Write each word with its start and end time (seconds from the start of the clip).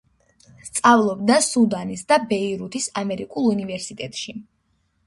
სწავლობდა 0.69 1.35
სუდანის 1.49 2.07
და 2.13 2.19
ბეირუთის 2.33 2.89
ამერიკულ 3.05 3.53
უნივერსიტეტში. 3.55 4.41